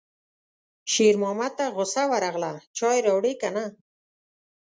[0.93, 3.65] شېرمحمد ته غوسه ورغله: چای راوړې که نه